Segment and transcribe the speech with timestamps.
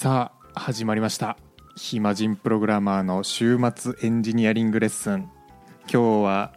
[0.00, 1.36] さあ始まりました。
[1.74, 5.28] 暇人プログラマーの週末エンジニアリングレッスン。
[5.92, 6.52] 今日は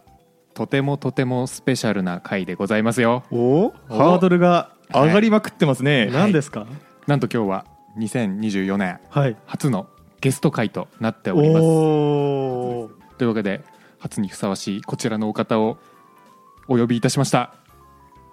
[0.54, 3.24] とてもとてもスペシャルな回でございますよ。
[3.32, 3.70] お？
[3.88, 6.68] ハードルが上がりまくってますね、何ですか？
[7.08, 7.66] なんと今日は
[7.98, 9.36] 2024年はい。
[9.46, 9.88] 初の
[10.20, 11.62] ゲスト回となっております。
[11.64, 13.16] おー。
[13.18, 13.64] というわけで
[13.98, 15.78] 初にふさわしいこちらのお方を
[16.68, 17.56] お呼びいたしました。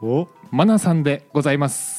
[0.03, 0.27] お？
[0.51, 1.98] マナさんでございます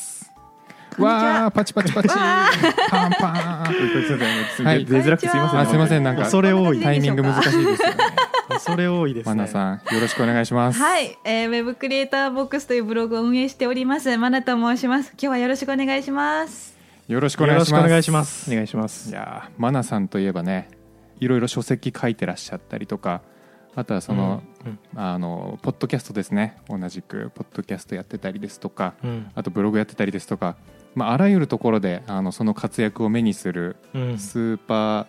[1.05, 2.09] わーパチパチパチ。
[2.09, 4.64] パンパン。
[4.64, 4.84] はい。
[4.84, 6.02] 出づらくてすいません、あすいません。
[6.02, 6.80] なんか恐れ多い。
[6.80, 7.97] タイミング難しいですよね。
[8.51, 10.79] 恐れ多いですねマナさんよろしくお願いします。
[10.79, 14.16] はい、えー、ウェブクリエイターボックスというブログを運営しております。
[14.19, 15.10] マナと申します。
[15.12, 16.77] 今日はよろしくお願いします。
[17.09, 17.88] よろしくお願いします。
[17.88, 18.51] 願いします。
[18.51, 19.10] お願いします。
[19.10, 20.69] いやーマナさんといえばね
[21.21, 23.23] いろいろ書籍書いてらっしゃったりとか
[23.77, 24.79] あとはその,、うん。
[24.96, 26.57] あのポッドキャストですね。
[26.69, 29.30] 同じくポッドキャストやってたりですとかうん。
[29.35, 30.57] あとブログやってたりですとか、
[30.95, 34.19] まあ、あらゆるところであのその活躍を目にするうん。
[34.19, 35.07] スーパー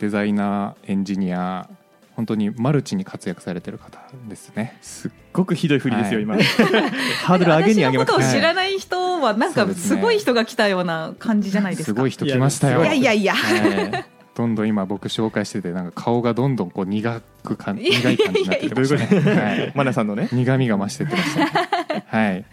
[0.00, 1.68] デザイナーエンジニア
[2.16, 4.76] 本当にマルチに活躍されてる方ですね。
[4.82, 6.22] すっごくひどい振りですよ、はい。
[6.24, 6.36] 今。
[7.24, 11.96] ハードル上げに上げまくって私のことを知らない人はなんかすごい人が来たような感じじゃないですか。
[11.96, 12.82] すごい人来ましたよ。
[12.82, 13.34] いやいやいや。
[13.34, 14.04] はい。
[14.34, 19.40] どんどん今僕紹介しててなんか顔がどんどんこう苦くかんいやいやいや苦い感じになってきましたね。
[19.40, 19.72] はい。
[19.74, 20.28] マナさんのね。
[20.32, 21.50] 苦味が増してってました、ね、
[22.06, 22.44] はい。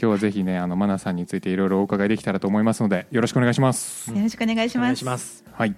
[0.00, 4.10] 今日はぜひねあのマナさんについていろいろお伺いできたらと思いますのでよろしくお願いします。
[4.10, 4.96] よろしくお願いします。
[4.96, 5.76] しますはい、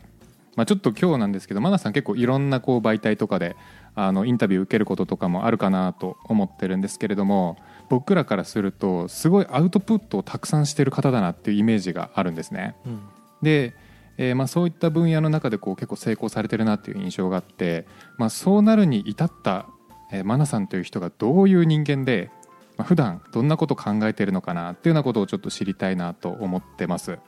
[0.57, 3.57] まあ、ちょっと今日なんですけどマナさん結構いろんなこう媒体とかで
[3.95, 12.77] あのインタビュー受けることとかもあるかなと思ってるんですけれども僕らからするとすごいアウトプットをたくさんしてる方だなっていうイメージがあるんですね。
[12.87, 13.01] うん。
[13.43, 13.75] で、
[14.17, 19.67] えーまあ、そういった分野の中でこう結構成功されてるなっていう印象があって、まあ、そうなるに至った、
[20.13, 22.31] えーマナさんという人がどういう人間で、
[22.77, 27.19] まあ、普段どんなことを考えてるのかなっていうようなことをちょっと知りたいなと思ってます。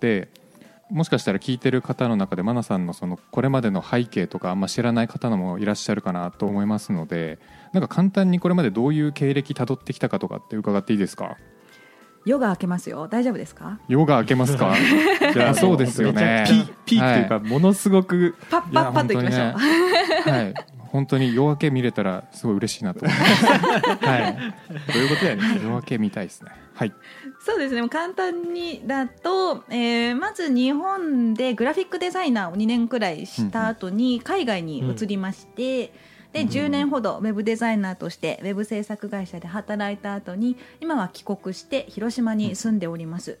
[0.00, 0.28] で
[0.88, 7.40] もしかしたら聞いてる方の中でマナさんのそのこれまでの背景とかあんま知らない方のもいらっしゃるかなと思いますので
[7.72, 11.38] なんか簡単にこれまでどういう経歴たどってきたかとかって伺っていいですか？
[12.24, 13.08] ヨガ開けますよ。
[13.08, 13.80] 大丈夫ですか？
[13.88, 14.76] ヨガ開けますか？
[15.32, 16.44] じゃあそうですよね。
[16.46, 19.52] ピピークというか、ものすごくパッパッパッといきましょう、ね。
[19.52, 20.54] はい
[20.96, 23.44] 本当に夜明け見れたらすごい嬉しいなと思います。
[24.00, 24.36] はい。
[24.94, 25.54] どういうことやねん。
[25.56, 26.50] 夜明け見たいですね。
[26.72, 26.94] はい。
[27.38, 27.86] そうですね。
[27.90, 35.92] 簡単にだと、えーまず日本でグラフィックデザイナーを2年くらいした後に海外に移りまして、
[36.32, 43.38] で10年ほどウェブデザイナーとしてウェブ制作会社で働いた後に今は帰国して広島に住んでおります。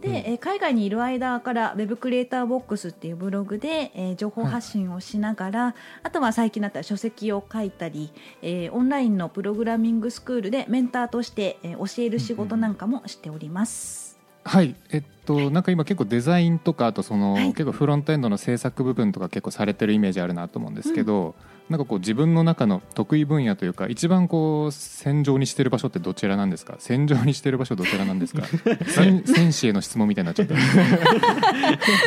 [0.00, 14.09] で、えー海外にいる間からウェブクリエイターボックスっていうブログで、えー情報発信をしながら、あとは最近だったら書籍を書いたり、えーオンラインのプログラミングスクールでメンターとして、えー教える仕事なんかもしております。
[14.44, 17.46] はいえっとなんか今結構デザインとかあとその、はい。
[17.48, 21.34] 結構フロントエンドの制作部分とか結構されてるイメージあるなと思うんですけど、
[21.68, 26.76] なんかこう自分の中の得意分野というか一番こう戦場にしてる場所ってどちらなんですか？
[26.78, 28.42] 戦場にしてる場所どちらなんですか？
[28.88, 30.54] 戦戦士への質問みたいになっちゃった。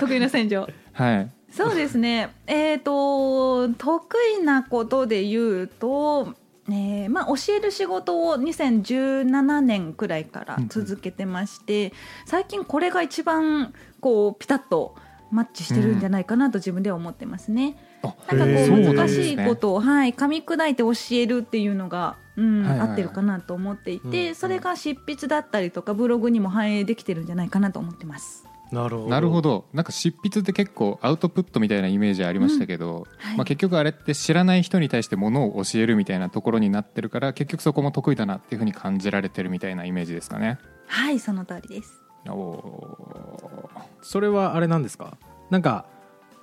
[0.00, 0.68] 得意な戦場。
[0.92, 1.30] はい。
[1.52, 2.30] そうですね。
[2.46, 6.34] えっ、と得意なことで言うと
[6.68, 11.92] えーまあ、教える仕事を2017年くらいから続けてまして、
[12.24, 14.94] 最近これが一番こうピタッと
[15.32, 17.76] マッチしてるんじゃないかなと自分では思ってますね。
[18.02, 28.51] あなんかこう難しいことを、はい、噛み砕いて教えるっていうのが、うんはいはいはい合ってるかなと思っていて、うんそれが執筆だったりとかブログにも反映できてるんじゃないかなと思ってます。
[28.72, 29.08] なるほど。
[29.08, 29.66] なるほど。
[29.74, 33.36] なんか執筆って結構アウトプットみたいなイメージありましたけど、はい。
[33.36, 40.58] まあ、結局あれって知らない人に対してものを教えるみたいなところになってるから結局そこも得意だなっていうふうに感じられてるみたいなイメージですかね。
[40.86, 42.02] はいその通りです。
[42.28, 43.82] おー。
[44.00, 45.18] それはあれなんですか？
[45.50, 45.84] なんか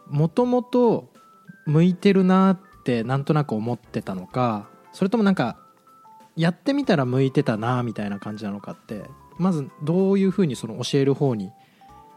[0.07, 1.11] もともと
[1.65, 5.57] 向いてるなってなんとなく思ってたのかそれともなんか
[6.35, 9.03] やってみたら向いてたなみたいな感じなのかって
[9.37, 11.51] まずどういうふうにその教える方に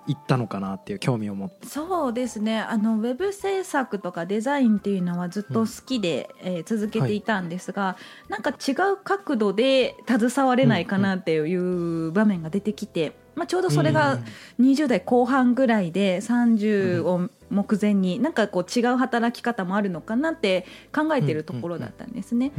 [0.07, 1.67] 行ったのかなっていう興味を持って。
[1.67, 2.61] そうですね。
[2.61, 7.97] あのウェブ制作とかデザインっていうのはずっと好きで、えー続けていたんですが、
[8.29, 14.19] なんか違う角度で携われないかなっていう場面が出てきて、まあ、ちょうどそれが
[14.61, 22.53] 20代後半ぐらいで30を目前になんかこう違う働き方もあるのかなって考えてるところだったんですね。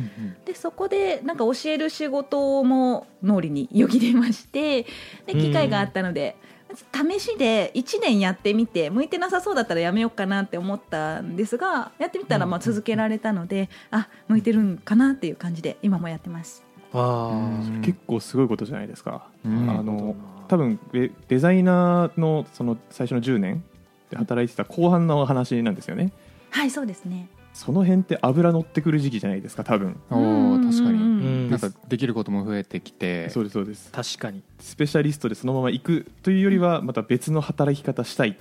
[0.46, 4.84] でそこでなんか教える仕事も脳裏によぎれまして
[5.26, 6.36] で機会があったので、
[6.76, 16.64] 試しで1年やってみて向いてなさそうだったらやめようかなって思ったんですがやってみたらまあ続けられたので、あ向いてるんかなっていう感じで今もやってます。
[16.94, 17.82] あうん。
[17.82, 19.70] 結構すごいことじゃないですか、うん。
[19.70, 20.16] あの
[20.48, 23.64] 多分デデザイナーのその最初の10年
[24.10, 26.12] で働いてた後半の話なんですよね。
[26.50, 30.00] はいそうですねその辺って油乗ってくる時期じゃないですか多分。
[30.10, 33.30] おー確かに、なんかできることも増えてきて。
[33.30, 33.92] そうですそうです。
[33.92, 34.42] 確かに。
[34.60, 38.34] スペシャリストでそのまま行くというよりはまた別の働き方したいっ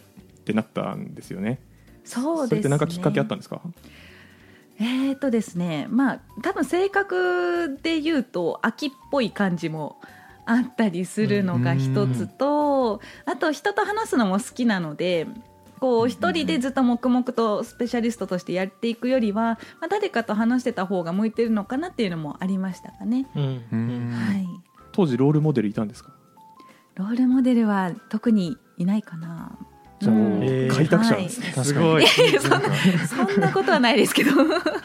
[0.44, 1.60] てなったんですよね。
[2.04, 2.56] そうですね。
[2.56, 3.60] れって何かきっかけあったんですか？
[4.80, 5.86] えーとですね。
[5.90, 10.00] まあ多分性格で言うと秋っぽい感じも
[10.46, 15.26] あったりするのが一つと、あと人と話すのも好きなので
[15.82, 23.26] こう一人でずっと黙々とスペシャリストとしてやっていくよりは、まあ、誰かと話してた方が向いてるのかなっていうのもありましたかね。
[23.34, 23.64] うん。
[23.72, 24.12] うん。
[24.12, 24.46] はい。
[24.92, 26.12] 当時ロールモデルいたんですか？
[26.94, 29.58] ロールモデルは特にいないかな。
[29.98, 31.64] じゃあえー開拓者なんですね、確かに。
[31.66, 32.06] すごい。
[33.26, 34.30] そんなことはないですけど。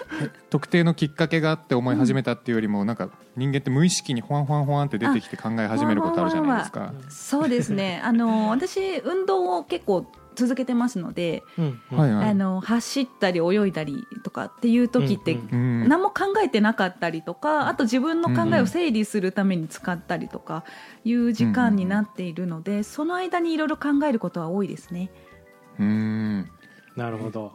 [0.49, 6.91] 特定のきっかけがあって思い始めたっていうよりも、なんか人間って無意識にほわんほわんほわんって出てきて考え始めることあるじゃないですか。
[7.09, 8.01] そうですね。
[8.03, 11.43] あの私運動を結構続けてますので、
[11.91, 20.63] あの走ったり泳いだりとかっていう時って、何も考えてなかったりとかあと自分の考えを整理するために使ったりとか
[21.03, 25.09] いう時間になっているので、その間にいろいろ考えることは多いですね。
[25.79, 26.49] うん。
[26.95, 27.51] なるほど。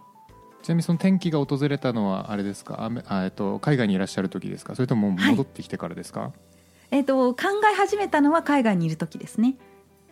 [0.63, 2.91] ちなみにその転機が訪れたのはあれですか？
[3.07, 4.75] あえっと、海外にいらっしゃる時ですか？
[4.75, 6.33] それとも戻ってきてからですか、
[6.91, 7.43] えっと考
[7.73, 9.57] え始めたのは海外にいる時ですね。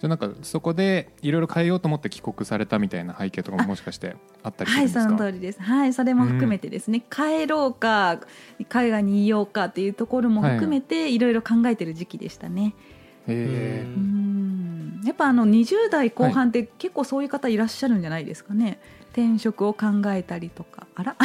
[0.01, 5.63] じゃあなんかそこでいろいろ変えようと思って帰国されたみたいな背景とかももしかしてあったりすはい、るんですか、その通りです。
[5.63, 8.19] はい、それも含めてですね、帰ろうか、
[8.71, 11.19] 海外にいようかっていうところも含めて、い。
[11.19, 12.75] ろいろ考えてる時期でしたね。
[13.29, 15.01] へううん。
[15.03, 18.81] ん、やっぱあの20代後半って結構そういう方いらっしゃるんじゃないですかね。
[19.13, 21.17] 転職を考えたりとか、あら、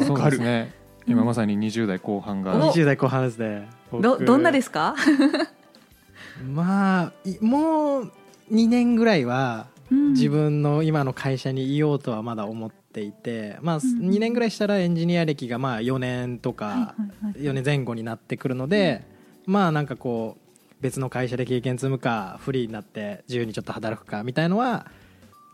[0.00, 0.72] えそうですね。
[1.06, 2.54] 今まさに20代後半が。
[2.54, 4.94] お20代後半ですねどどんなですすか？
[6.54, 8.12] まあいもう
[8.52, 10.12] 2年ぐらいはうん。
[10.12, 19.04] 自分の今の会社にいようとはまだ思っていて、まあ、うん2年ぐらいしたらエンジニア歴がまあ4年とかはいはいはい4年前後になってくるので、
[19.46, 24.86] まあなんかこう別の会社で経験積むかフリーになって自由にちょっと働くかみたいのは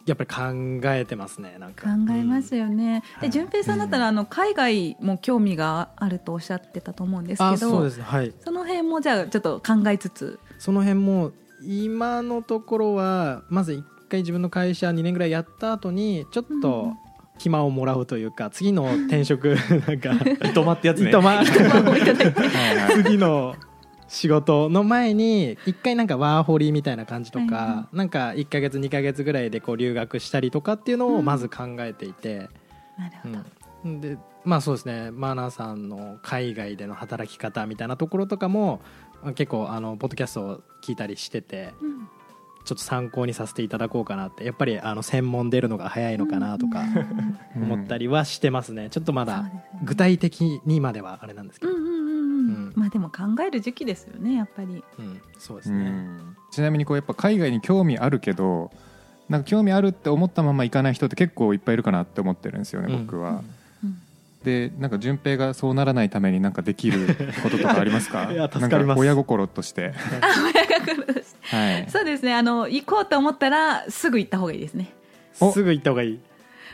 [0.06, 1.90] やっぱり考えてますね考か。
[2.16, 3.02] えますよね。
[3.14, 3.28] はい。
[3.28, 7.96] で、順平さんだったらあの海外も興味があるとおっしゃってたと思うんですあけど、そうです。
[7.98, 8.32] ねはい。
[8.42, 11.32] その辺もじゃあちょっと考えつつ、その辺も
[11.62, 16.94] 今のところはまず一回自分の会社2年ぐらいやった後にちょっと
[17.38, 19.56] 暇をもらうというか次の転職
[19.86, 20.12] なんか
[20.44, 21.10] 糸間ってやつね。
[21.10, 21.44] 糸間
[23.04, 23.54] 次の
[24.08, 32.48] 仕事の前に一回なんかワーホリみたいな感じとかなんか1か月2か月ぐらいでこう留学したりとかっていうのをまず考えていて、
[32.98, 33.38] なるほど。
[33.84, 34.00] うん。
[34.00, 34.16] で
[34.48, 35.10] まあそうですね。
[35.10, 38.80] マーナーさんの海外での働き方みたいなところとかも
[39.34, 42.08] 結構あのポッドキャストを聞いたりしててうん
[42.64, 44.46] ちょっと参考にさせていただこうかなって。
[44.46, 46.82] やっぱりあの専門出るのが早いのかなとか
[47.56, 47.62] うん。
[47.62, 48.88] 思ったりはしてますね。
[48.88, 49.50] ちょっとまだ
[49.84, 51.72] 具体的にまではあれなんですけど、
[52.74, 54.82] まあでも考える時期ですよねやっぱり。
[54.98, 55.20] うん。
[55.38, 56.36] そうですうね、ん。
[56.50, 58.70] ちなみにこうやっぱ海外に興味あるけど
[59.28, 63.06] なんか興味あるって思ったまま行かない人って結構いっぱいいるかなって思ってるんですよね、うん。
[63.06, 63.30] 僕は。
[63.30, 63.57] うん
[64.44, 68.30] でなんか順平がそうならないためになんかできる こととかありますか？
[68.32, 68.86] いや助かります。
[68.86, 69.92] なんか親心として、
[71.50, 72.34] はい、そうですね。
[72.34, 74.92] あの行こうと思ったらすぐ行った方がいいですね。
[75.40, 75.52] お。
[75.52, 76.20] すぐ行った方がいい。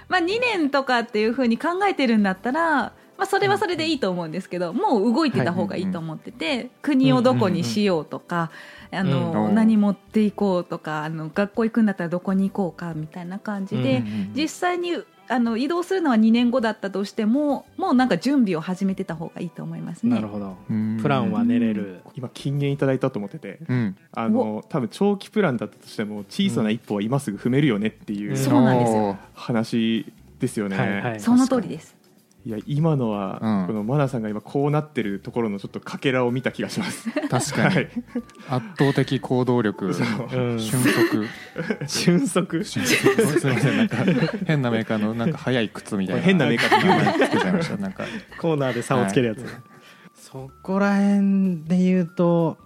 [0.08, 8.50] まあ2年とかっていうふうに考えてるんだったらまあ、それはそれでいいと思うんですけど、もう動いてた方がいいと思ってて、国をどこにしようとか、
[8.90, 14.32] あのうん何持っていこうとかあの学校行くんだったらどこに行こうかみたいな感じで、うん。
[14.34, 14.96] 実際に
[15.28, 20.14] あの移動するのは2年後だったとしてももうなんか準備を始めてた方がいいと思いますね。
[20.14, 20.56] なるほど。
[20.70, 20.98] うん。
[21.00, 22.00] プランは練れる。
[22.14, 23.96] 今金言いただいたと思っててうん。
[24.12, 29.16] あの多分長期プランだったとしても小さな一歩は今すぐ踏めるよねっていううんそうなんですよ。
[29.34, 31.20] 話ですよね、はいはい。
[31.20, 32.03] その通りです。
[32.46, 33.66] いや今のは、うん。
[33.68, 37.10] このマナさんが今こうなってるところのちょっとかけらを見た気がします。
[37.28, 37.74] 確かに。
[37.74, 37.88] はい。
[38.50, 40.06] 圧倒的行動力そう。
[40.30, 41.26] うん瞬足。
[41.86, 42.64] 瞬足？
[42.64, 43.40] 瞬足。
[43.40, 43.76] すみません。
[43.78, 43.96] なんか
[44.46, 46.22] 変なメーカーのなんか速い靴みたいな。
[46.22, 47.76] 変なメーカーって言うな名前つけちゃいました。
[47.78, 48.04] なんか。
[48.38, 49.46] コーナーで差をつけるやつ、
[50.14, 52.58] そこら辺で言うと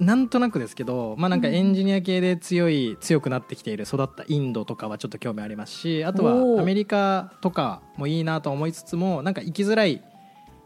[0.00, 10.02] なんとなくですけど、まあ、なんかエンジニア系で強い強くなってきている育ったインドとかはちょっと興味ありますしあとはアメリカとかもいいなと思いつつもなんか行きづらい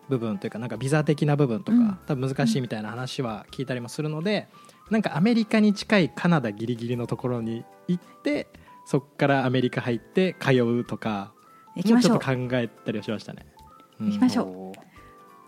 [0.08, 1.98] 部分というかなんかビザ的な部分とか、うん。
[2.06, 4.48] 多分難しいみたいな話は聞いたりもするので
[4.90, 8.48] なんかアメリカに近いカナダギリギリのところに行って
[8.84, 11.32] そこからアメリカ入って通うとか
[11.74, 13.46] もちょっと考えたりはしましたね。
[13.98, 14.06] うん。
[14.08, 14.92] 行きましょう。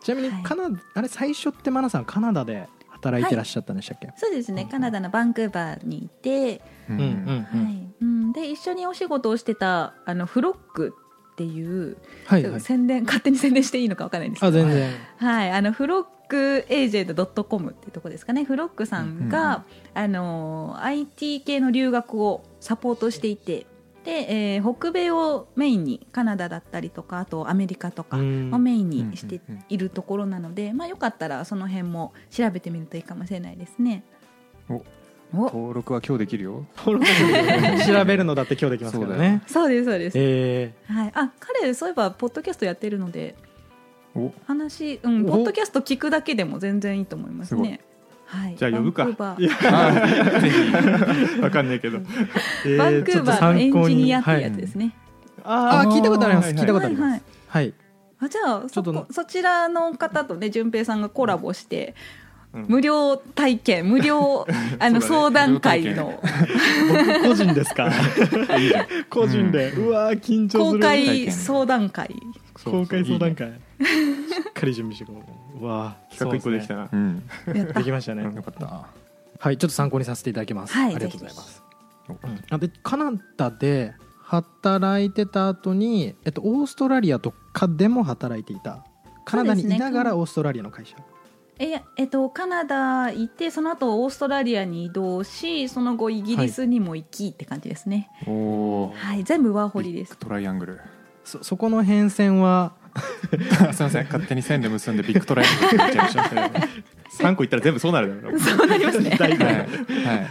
[0.02, 2.68] ちなみにはいカナダ、あれ最初ってマナさんカナダで
[3.04, 4.66] 働いてらっしゃったんでしたっけ、そうですね。
[4.70, 6.96] カナダのバンクーバーにいて、うん。
[6.96, 7.64] うんうんうん。
[7.64, 7.88] はい。
[8.00, 10.94] うん、で一緒にお仕事をしてたあのフロック
[11.32, 11.96] っていう、
[12.26, 12.60] はいはい。
[12.60, 14.58] 宣伝勝手に宣伝していいのかわからないんですけど。
[14.58, 14.90] あ全然。
[15.18, 18.44] はい、あのフロックエージェント .com っていうとこですかね。
[18.44, 23.66] フロックさんが、あの IT 系の留学をサポートしていて
[24.04, 28.50] で、えー北米をメインにカナダだったりとかあとアメリカとかをうん。
[28.62, 34.04] メインにしているところなので、まあ、よかったらその辺も調べてみるといいかもしれないですね。
[34.68, 34.84] おお。
[35.46, 36.66] 登録は今日できるよ。
[36.76, 39.42] 調べるのだって今日できますからね。
[39.46, 43.34] そうですそうです、えはい、あ彼そういえばポッドキャストやってるので
[44.14, 44.32] お。
[44.46, 45.32] 話、うん、お。
[45.32, 47.60] ポッドキャスト聞くだけでも全然いいと思いますね。
[47.60, 47.80] はい、
[48.56, 49.06] じゃあ呼ぶか。
[49.16, 49.36] バン
[51.42, 51.98] わかんないけど。
[51.98, 54.92] ーバンクーバーのエンジニアっていうやつですね。
[55.44, 56.54] ああ聞いたことありますはい。
[56.56, 57.02] 聞いたことあります。
[57.02, 57.22] はいはい。
[57.48, 57.74] はい。
[58.20, 61.94] あじゃあそこそちらの方とね順平さんがコラボして、
[62.54, 62.66] うん。
[62.68, 64.46] 無料体験無料
[64.78, 66.20] あの、相談会の。
[66.88, 67.90] 僕個人ですか？
[69.10, 70.74] 個人で、うわー緊張する。
[70.74, 72.14] 公開相談会。
[72.64, 75.12] 公開相談会しっかり準備してこ
[75.56, 75.58] う。
[75.60, 76.88] うわー企画一個できたな。
[76.92, 77.22] うん。
[77.74, 78.86] できましたね、よかった。
[79.38, 80.94] はいちょっと参考にさせていただきます、はい。
[80.94, 81.62] ありがとうございます。
[82.50, 88.84] あでカナダで働いてた後にえっとオーストラリアとかでも働いていた。
[89.24, 90.96] カナダにいながらオーストラリアの会社、
[91.58, 98.10] ええっとカナダ行ってその後オーストラリアに移動しその後イギリスにも行きって感じですね。
[98.26, 100.16] おおはい、全部ワーホリです。
[100.18, 100.80] トライアングル。
[101.24, 102.83] そそこの変遷はあ
[103.72, 104.04] すいません。
[104.04, 106.14] 勝手に線で結んでビッグトライアングルって言っちゃいまし
[107.14, 108.38] た3個いったら全部そうなるだろう。
[108.40, 109.10] そうなりますね。
[109.18, 109.46] 大体。
[109.46, 109.56] はい。
[109.56, 109.68] はい。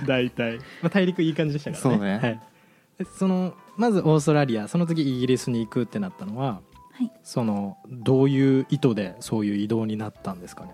[0.06, 1.98] 大体、まあ、大陸いい感じでしたからね。
[1.98, 2.20] そうね。
[2.20, 2.40] はい、
[3.00, 7.12] でそのまずオーストラリアその次イギリスに行くってなったのははい。
[7.24, 10.72] そのどういう意図でそういう移動になったんですかね？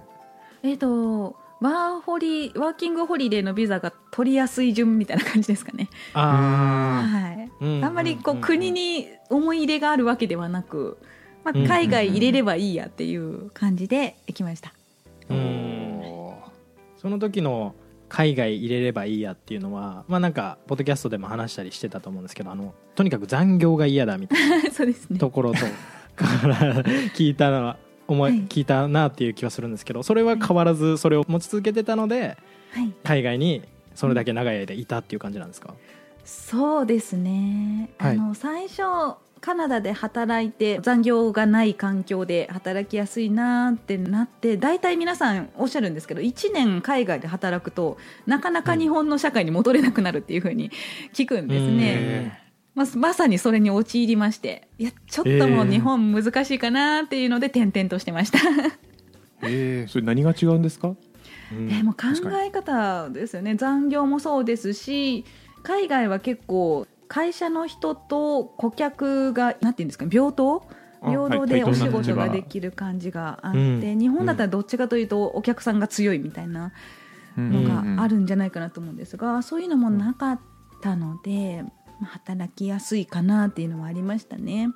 [0.64, 5.90] えっ、とワーホリワーキングホリデーのビザが取りやすい順みたいな感じですかね。
[6.14, 7.50] あはい。
[7.62, 10.98] うんあんまりこううん国に思い入れがあるわけではなく、
[11.52, 14.74] まうんあ、海外入れればいいやっていう感じで行きました。
[16.98, 17.76] その時の
[18.10, 25.20] 海外入れればいいやっていうのはまあなんかポッドキャストでも話したりしてたと思うんですけどあのとにかく残業が嫌だみたいな そうですね。
[25.20, 25.60] ところと
[26.16, 27.78] から聞いたのは
[28.08, 32.38] 思い、はい聞いたなっていう気はするんですけどそれは変わらずそれを持ち続けてたので
[32.74, 32.92] はい。
[33.04, 33.62] 海外に
[33.96, 35.74] それだけ長い間いたっていう感じなんですか、
[36.26, 37.90] そうですね。
[37.98, 38.82] はいあの最初
[39.42, 50.72] カナダで働いて残業がない環境で働きやすいなってなって大体皆さんおっしゃるんですけど1年海外で働くとなかなか日本の社会に戻れなくなるっていうふうに
[51.14, 51.78] 聞くんですうん。
[51.78, 51.84] ね。
[51.96, 52.32] え
[52.76, 58.72] まあ、まさにそれに陥りましていやちょっともう日本難しいかなっていうので転々としてました、ー
[59.44, 59.88] えー。
[59.90, 60.96] それ何が違うんですか？
[61.52, 61.70] うん。
[61.72, 62.08] えもう考
[62.46, 63.56] え方ですよね。
[63.56, 65.26] 残業もそうですし
[65.64, 70.64] 海外は結構会社の人と顧客がなんていうんですかね平等
[71.02, 74.00] あ平等はいでお仕事ができる感じがあって、うん。
[74.00, 76.72] 日本だったらどっちかというとお客さんが強いみたいな
[77.38, 80.40] のがあるんじゃないかなと思うんですが、そういうのもなかっ
[80.82, 81.64] たので、
[82.00, 84.70] まあ働きやすいかなっていうのはありましたね。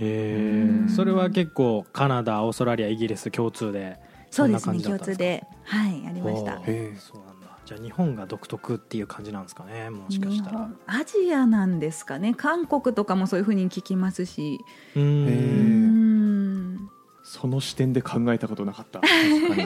[0.00, 3.98] えそれは結構カナダオーストラリアイギリス共通で
[4.30, 5.16] そうですねそんな感じだったんですか？
[5.16, 5.44] 共通で。
[5.64, 6.60] はいありました。
[6.66, 7.29] えそうなんだ
[7.70, 10.68] じゃあ日本が独特っていう感じなんですかねもしかしたら。
[10.88, 12.34] アジアなんですかね。
[12.34, 14.58] 韓国とかもそういうふうに聞きますし。
[14.96, 16.90] うん。
[17.22, 19.00] その視点で考えたことなかった。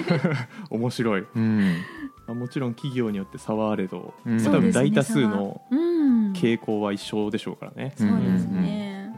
[0.69, 1.77] 面白い、うん。
[2.27, 4.37] まあ、もちろん企業によって差はあれど、うん。
[4.37, 6.33] まあ多分大多数のうん。
[6.35, 9.15] 傾向は一緒でしょうからね、そうですね、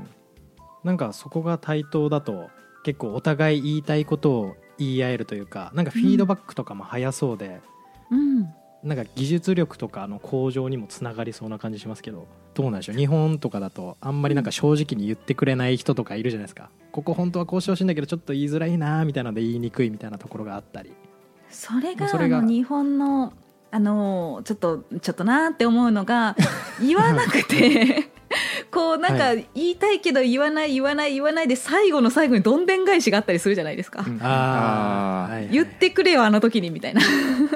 [0.84, 2.50] なんかそこが対等だと
[2.84, 7.62] 結構お互い言いたいことを言い合えるというかなんかフィードバックとかも早そうで、
[8.10, 12.96] うんなんか技術力とかの向上にもつながりそうな感じしますけどどうなんでしょう？
[12.96, 16.70] 日本とかだとあんまりなんか正直に言ってくれない人とかいるじゃないですか。
[16.92, 20.92] ここ本当はこうしてほしいんだけどちょっと言いづらいなみたいなので言いにくいみたいなところがあったり。
[21.50, 23.32] それがそれが日本の
[23.70, 26.36] あのちょっとちょっとなって思うのが
[26.80, 28.08] 言わなくて
[28.70, 34.18] こうなんかは言いたいけど言わない言わない言わないで最後の最後にどんでん返しがあったりするじゃないですか、うん。
[34.22, 35.32] あー。
[35.32, 35.48] はいはい。
[35.52, 37.02] 言ってくれよあの時にみたいな。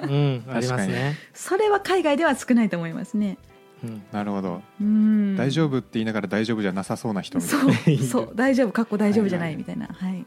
[0.03, 3.39] うんありますね、それは海外では少ないと思いますね。
[3.83, 4.63] うん、なるほど。
[4.81, 5.37] うん。
[5.37, 7.75] 大丈夫って言いながら大丈夫じゃなさそうな人みたいな。
[7.75, 7.97] そう。
[8.05, 8.33] そう。
[8.35, 8.73] 大丈夫。
[8.73, 10.27] かっこ大丈夫じゃないはいはいみたいなはい、い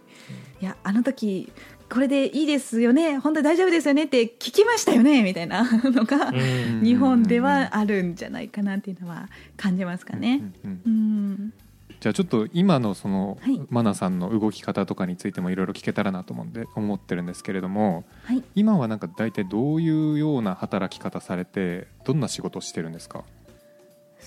[0.63, 1.51] やあの時
[1.89, 6.32] これでいいですよね本当に大丈夫ですよねって聞きましたよねみたいな のが、う
[6.79, 10.41] ん日本ではあるんじゃないかなっていうのは感じますかね。
[12.00, 13.62] じゃあちょっと今のその、はい。
[13.70, 18.43] マナさんの動き方とかについてもいろいろ聞けたらなと思うんで思ってるんですけれどもはい。
[18.55, 23.24] 今はなんか大体どういうような働き方されてどんな仕事をしてるんですか？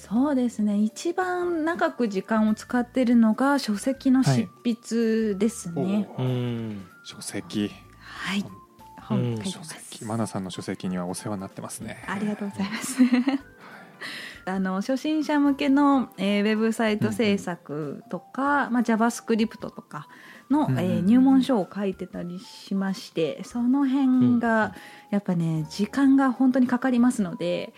[0.08, 0.78] そうですね。
[0.78, 6.08] 一番長く時間を使っているのが書籍の執筆ですね。
[6.16, 6.86] うん。
[7.02, 7.72] 書籍。
[7.98, 8.66] はい、うん。
[9.00, 12.04] 本書いて書ます籍マナさんの書籍にはお世話になってますね。
[12.06, 12.98] ありがとうございます。
[14.48, 20.06] あの初心者向けの、えーウェブサイト制作とか、まあ、JavaScript とか
[20.50, 20.84] の、うんうんうん。
[20.84, 24.72] えー入門書を書いてたりしましてその辺が
[25.10, 27.74] やっぱね時間が本当にかかりますので、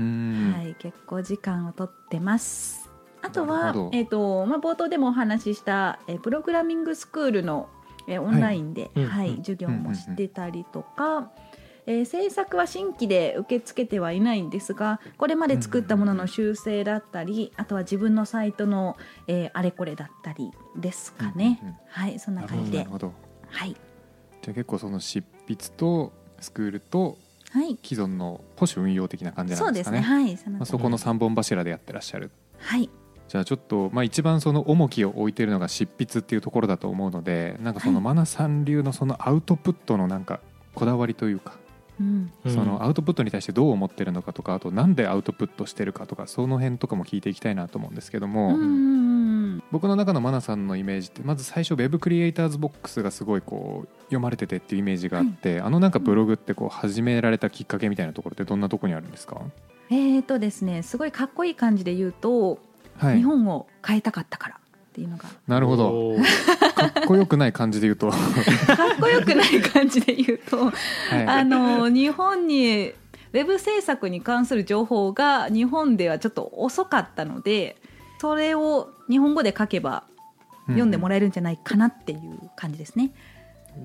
[0.00, 2.90] はい、結構時間をとってます。
[3.24, 7.68] あとはえーとまあ、冒頭でもお話しした、えープログラミングスクールの、
[8.08, 11.30] えーオンラインで、うんはいうん授業もしてたりとか、
[11.86, 18.96] えー制作は新規で受け付けてはいないんですがこれまで作ったものの修正だったりあとは自分のサイトの、
[19.28, 21.78] えーあれこれだったりですかね、うんうんうん。
[21.88, 22.78] はいそんな感じで。
[22.78, 23.12] どなるほど。
[23.50, 27.18] はい、じゃあ結構その執筆とスクールと
[27.52, 29.98] はい、既存の保守運用的な感じなんですね。
[29.98, 30.22] ですかね。
[30.24, 30.36] はい。
[30.38, 32.30] そのまあ、そこの3本柱でやってらっしゃる。
[32.58, 32.88] はい。
[33.28, 38.04] じゃあちょっと、まあ、一番その重きを置いてるのが執筆っていうところだと思うのでなんかそのはい。
[38.04, 40.40] マナさん流のそのアウトプットのなんか
[40.74, 41.58] こだわりというか、
[42.00, 42.32] うん。
[42.44, 42.52] うん。
[42.54, 48.64] そのアウトプットに対してどう思ってるのかとかあとなんでアウトプットしてるかとかその辺とかも聞いていきたいなと思うんですけども、うんうんう
[49.08, 49.21] ん
[49.70, 59.40] 僕の中のマナさんのイメージってまず最初 Web クリエイターズボックスがすごいこう読まれててっていうイメージがあって、あのなんかブログってこう始められたきっかけみたいなところってどんなところにあるんですか、
[59.90, 62.58] えーとですねすごいかっこいい感じで言うと、
[62.98, 63.18] はい。
[63.18, 64.58] 日、本を変えたかったからっ
[64.92, 65.24] ていうのが。
[65.46, 66.16] なるほど。
[66.74, 70.72] かっこよくない感じで言うと、はかっこよくない感じで言うとい、
[71.26, 72.92] あの日本に
[73.32, 77.76] ウェブ制作に関する情報が日本ではちょっと遅かったので
[78.22, 80.04] それを日本語で書けば
[80.68, 83.10] 読んでもらえるんじゃないかなっていう感じですね。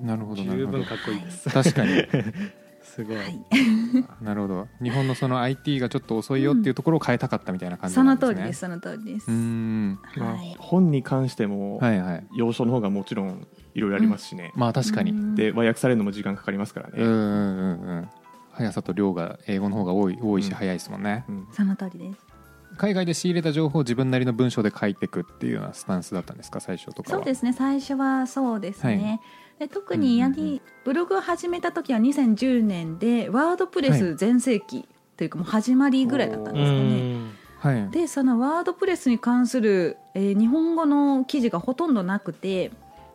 [0.03, 0.77] なるほどなるほど。
[0.77, 1.49] 十分かっこいいです。
[1.49, 2.05] 確かに。
[2.83, 3.17] すごい。
[3.17, 3.39] はい、
[4.21, 4.67] なるほど。
[4.79, 8.35] 日本のその IT がちょっと遅いよっていうところを変えたかったみたいな感じそなんですね。
[8.35, 9.31] の通りですその通りです。
[9.31, 12.27] うーんまあはい本に関してもはいはい。
[12.35, 15.13] 要所の方がもちろんいろいろありますしね、まあ確かに。
[15.13, 15.33] うん。
[15.33, 18.09] で和訳されるのも時間かかりますからね、うんうんうんうん。
[18.51, 20.53] 速さと量が英語の方が多い多いしうん。
[20.53, 21.47] 速いですもんね、うん。
[21.51, 22.36] その通りです。
[22.77, 27.17] 海外で仕入れた情報を自分なりの文章で書いていくっていうようなスタンスだったんですか最初とかは？
[27.17, 29.19] そうですね最初はそうですね、
[29.59, 30.39] で特うんにやはうん。
[30.39, 34.87] うんりブログを始めた時は2010年でワードプレス全盛期
[35.17, 37.13] というかもう始まりぐらいだったんうですかね。
[37.17, 37.31] ん。
[37.59, 37.89] はい。
[37.91, 42.71] でそのワードプレスに関する、えー日本語の記事がほとんどなくて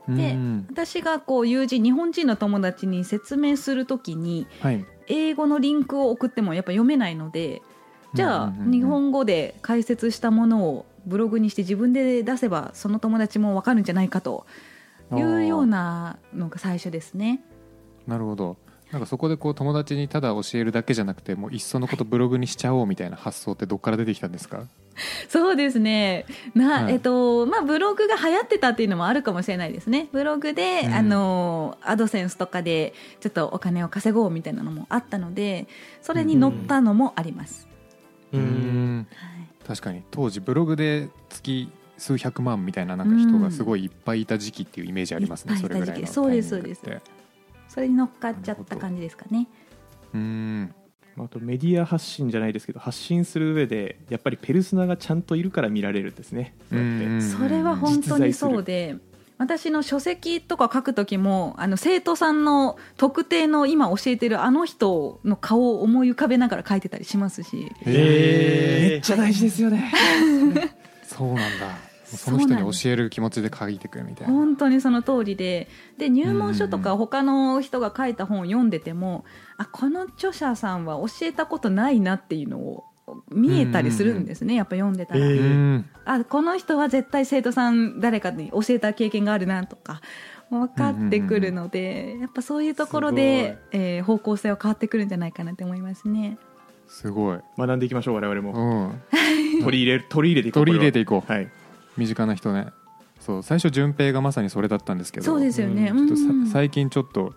[0.09, 0.67] でうん。
[0.71, 4.85] 私がこう友人日本人の友達に説明する時にはい。
[5.09, 7.61] 英語のリンクを送ってもやっぱ読めないので
[8.15, 14.47] じゃあ日本語で解説したものをブログにして自分で出せばその友達も分かるんじゃないかと
[15.13, 17.41] いうようなのが最初ですね。
[18.07, 18.57] なるほど。
[18.91, 24.65] なんかそこでこう友達にただ教えるだけじゃなくてもういっそのことブログにしちゃおうみたいな発想ってどっから出てきたんですか？
[25.31, 26.27] そうですね。
[26.55, 26.93] な、はい。
[26.93, 30.09] えっとまあ、ブログが流行ってたっていうのもあるかもしれないですね。
[30.13, 30.93] ブログで、うん。
[30.93, 35.67] あのアドセンスとかでちょっとお金を稼ごうみたいなのもあったので
[36.03, 37.72] それに乗ったのもあります、う
[38.33, 39.07] うん。
[39.67, 47.01] 確かに当時ブログで月数百万みたいななんか人がすごいいっぱいいた時期っていうイメージありますね、それぐらいのそうですタイミングって。
[47.69, 49.49] それに乗っかっちゃった感じですかね。
[50.13, 50.75] うーん。
[51.19, 56.55] あとメディア発信じゃないですけど発信する上でやっぱりペルソナがちゃんといるから見られるんですね。
[56.71, 57.05] そうやって。
[57.05, 58.97] うんうんそれは本当にそうで
[59.43, 67.73] 私の書籍とか書く時もあの生徒さんの特定の今教えてるあの人の顔を思い浮かべながら書いてたりしますし。
[67.85, 68.91] えー。
[68.93, 69.93] めっちゃ大事ですよね。
[71.03, 71.77] そうなんだ。
[72.05, 74.33] その人に教える気持ちで書いてくるみたいな。
[74.33, 75.67] 本当にその通りで。
[75.99, 79.25] で入門書とか他の人が書いた本を読んでても、
[79.57, 82.85] あこの著者さんは教えたことないなっていうのを
[83.31, 85.41] 見えたりするんですね、やっぱ読んでたら、えー。
[85.41, 90.01] うんあこの人は絶対生徒さん誰かに教えた経験があるなとか
[90.51, 96.39] 分かってくるので、やっぱそういうところで、えー方向性は変わってくるんじゃないかなって思いますね。
[96.89, 99.01] すごい、学んでいきましょう我々うもん、
[99.63, 101.33] 取り入れる取り入れていこう取り入れていこう。
[101.33, 101.37] は。
[101.37, 101.49] はい。
[101.97, 102.67] 身近な人ね。
[103.21, 105.27] そう最初順平がまさにそれだったんですけど。
[105.27, 105.89] そうですよね。
[105.89, 106.47] ちょっとさうん。
[106.47, 107.33] 最近ちょっと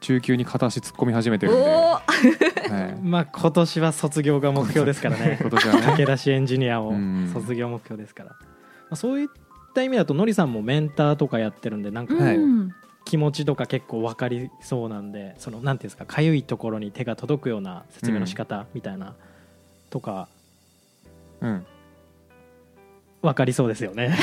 [0.00, 5.38] 中級に片足突っ込み始めてるんで、おはーい、 まあ今年は卒業が目標ですからね。
[5.42, 5.80] 今年はね。
[5.80, 7.30] 駆け出しエンジニアをうん。
[7.32, 8.36] 卒業目標ですから、ま
[8.90, 9.28] あ、そういっ
[9.74, 12.36] た意味だとのりさんもメンターとかやってるんでなんかはい。
[12.36, 12.74] うん
[13.06, 19.14] 気持ちとか結構分かりそうなんでそのなんていうんですかかゆいところに手が届くような説明の仕方みたいな、
[19.90, 20.28] とか
[21.40, 21.66] うん
[23.22, 24.16] 分かりそうですよね。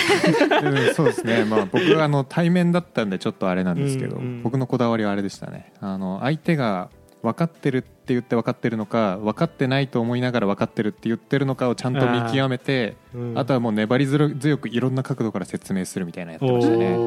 [0.63, 5.73] うんそうですね、 まあ、僕はあの対面だったんでちょっとあれなんですけど、うんうん僕のこだわりはあれでしたね。
[5.79, 6.89] あの相手が
[7.21, 13.37] 分かってるって言って分かってるのか分かってないと思いながら分かってるって言ってるのかをちゃんと見極めてうん。
[13.37, 16.97] あとはもう粘り強くいろんな角度から説明するみたいなやってましたおね。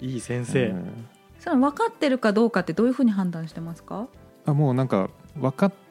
[0.00, 1.06] いい先生、うん。
[1.38, 4.08] その分かってるかどうかってどういうふうに判断してますか？
[4.46, 5.89] あもうなんか分かって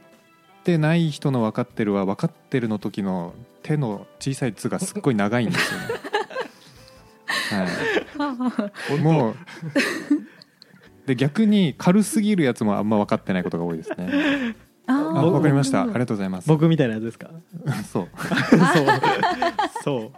[0.78, 5.86] ない人の分かってるは分かってるの時の手の小さい「つ」がすっごい長いんですよね。
[7.50, 9.36] はい、もう
[11.08, 14.56] で逆に軽すぎるやつもあんま分かってないことが多いですね。
[14.86, 15.84] ああー分かりました。
[15.84, 16.48] ありがとうございます。
[16.48, 17.30] 僕みたいなやつですか？
[17.92, 18.08] そう。
[18.08, 18.08] そう
[19.84, 20.12] そう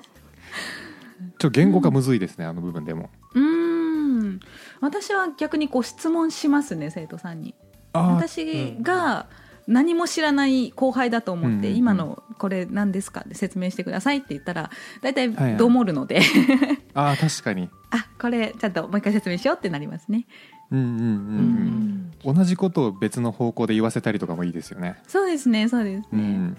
[1.37, 3.09] ちょっと言語化むずいですね、あの部分でも。
[3.33, 4.39] うーん
[4.79, 7.53] 私は逆にこう質問しますね生徒さんに
[7.93, 9.27] 私が
[9.71, 13.21] 何も知らない後輩だと思って、うんうんうん今のこれ何ですか？
[13.21, 16.21] って説明してくださいって言ったら大体はいはいどもるので、
[16.93, 17.69] あー確かに。
[17.91, 20.25] あこれちゃんともう一回説明しようってなりますね、
[20.71, 22.35] うんうんうんうん。
[22.35, 24.95] 同じことを別の方向で言わせたりとかもいいですよね。
[25.07, 26.57] そうですねそうですね、うん。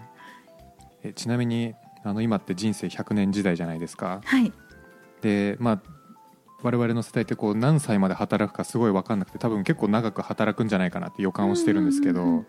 [1.02, 4.20] えちなみにあの今って人生100年時代じゃないですか。
[4.24, 4.52] はい
[5.20, 5.80] でまあ
[6.62, 12.44] 我々の世代ってこう何歳まで働くかすごい分かんなくて多分結構長く働くんじゃないかなって予感をしてるんですけど、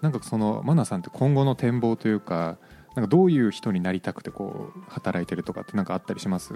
[0.00, 2.58] なんかそのマナさんって今後の展望というか
[2.94, 6.54] なんかどういう人になりたくてこう働いてるとかってなんかあったりします？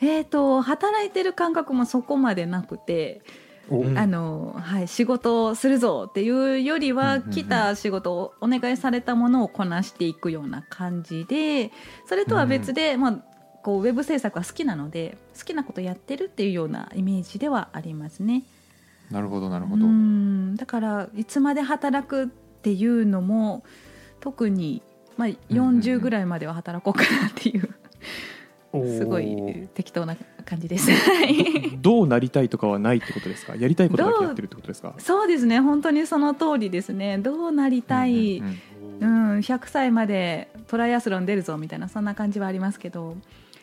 [0.00, 3.20] えー、と働いてる感覚もそこまでなくて、
[3.96, 11.70] あのはい、仕事をするぞっていうよりは、来た仕事をお願いされたものをこなしていくような感じで
[12.06, 13.24] それとは別で、まあ、
[13.68, 18.44] こうウェブ制作は好きなので好きなことやってるっていうようなイメージではありますね。
[19.10, 19.84] なるほどなるほうど。
[19.86, 20.56] ん。
[20.56, 22.26] だからいつまで働くっ
[22.62, 23.62] ていうのも
[24.20, 24.80] 特に、
[25.18, 27.68] まあ、うんうん40ぐらいまでは働こうかなっていう、
[28.98, 30.90] すごい適当な感じです。
[30.90, 33.54] はい どうなりたいとかはないってことですか？
[33.54, 34.94] やりたいことだけやってるってことですか？
[34.96, 35.60] そうですね。
[35.60, 37.18] 本当にその通りですね。
[37.18, 38.50] どうなりたい、うんう
[39.00, 39.36] うん。
[39.36, 39.38] ん。
[39.40, 43.14] 100歳までトライアスロン出るぞみたいなそんな感じはありますけど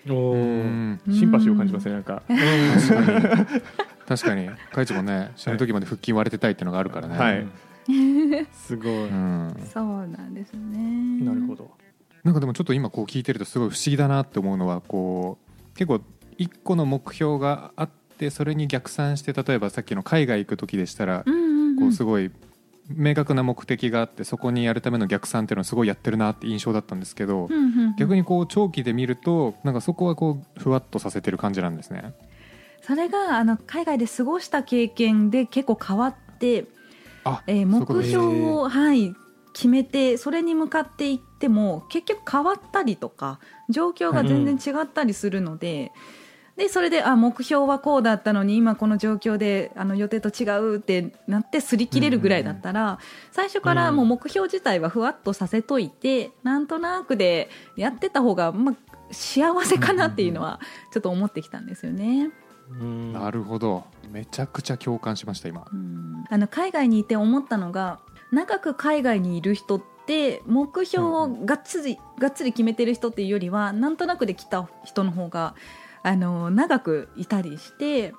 [0.06, 2.22] シンパシーを感じますねなんか。
[2.28, 3.65] 確かに。
[4.08, 4.50] 確かに。
[4.72, 7.18] カイチもね死ぬ時まで腹筋割れてたいっていうのがあるからね。
[7.18, 7.46] はい
[8.52, 11.70] すごい、うんそうなんですねなるほど
[12.24, 15.38] なんかでもちょっと今こう聞いてるとすごい不思議だなって思うのはこ
[15.74, 16.02] う結構
[16.38, 18.68] 一個の目標があってそれに。
[18.68, 21.26] 逆算して例えばさっきの海外行く時でしたら
[21.78, 22.32] こうすごい
[22.89, 32.13] 明確な目的があってそこにやるための逆算っていうのをすごいやってるなって印象だったんですけどうんうんうん逆にこう長期で見るとなんかそこはこうふわっとさせてる感じなんですね。
[32.82, 36.65] それがあの海外で過ごした経験で結構変わって、
[37.24, 39.15] あえー目標を、はい、
[39.54, 45.91] 決めてそれに向かっていっても結局変わったりとか状況が全然違ったりするので。
[46.58, 53.00] でそれであ目標はこうだったのに今この状況であの予定と違うってなって擦り切れるぐらいだったら、
[53.32, 58.76] 最初からもう目標自体はふわっとさせといて、なんとなくでやってた方が、まあ、
[59.12, 60.62] 幸せかなっていうのは
[60.94, 62.32] ちょっと思ってきたんですよね。
[62.70, 63.13] うん。
[63.13, 63.84] なるほど。
[64.10, 65.68] めちゃくちゃ共感しました今。
[65.72, 66.24] うん。
[66.30, 68.00] あの海外にいて思ったのが
[68.32, 75.54] 長く海外にいる人って目標をがっつり、がっつり決めてる人っていうよりはなんとなくで来た人の方が
[76.06, 78.13] あの長くいたりして